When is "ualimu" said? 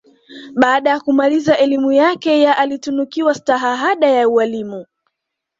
4.29-4.85